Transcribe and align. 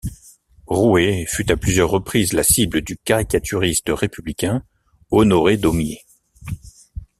Rouher 0.65 1.27
fut 1.27 1.51
à 1.51 1.57
plusieurs 1.57 1.91
reprises 1.91 2.33
la 2.33 2.41
cible 2.41 2.81
du 2.81 2.97
caricaturiste 2.97 3.89
républicain 3.89 4.63
Honoré 5.11 5.57
Daumier. 5.57 6.03